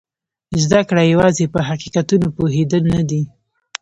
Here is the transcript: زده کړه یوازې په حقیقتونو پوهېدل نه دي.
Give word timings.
زده 0.63 0.81
کړه 0.89 1.01
یوازې 1.13 1.45
په 1.53 1.59
حقیقتونو 1.69 2.27
پوهېدل 2.37 2.83
نه 2.95 3.01
دي. 3.09 3.21